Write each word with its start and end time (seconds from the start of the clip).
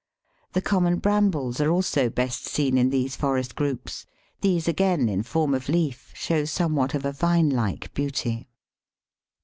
The 0.53 0.63
common 0.63 0.97
Brambles 0.97 1.61
are 1.61 1.69
also 1.69 2.09
best 2.09 2.45
seen 2.47 2.75
in 2.75 2.89
these 2.89 3.15
forest 3.15 3.55
groups; 3.55 4.07
these 4.41 4.67
again 4.67 5.07
in 5.07 5.21
form 5.21 5.53
of 5.53 5.69
leaf 5.69 6.11
show 6.15 6.45
somewhat 6.45 6.95
of 6.95 7.05
a 7.05 7.11
vine 7.11 7.51
like 7.51 7.93
beauty. 7.93 8.49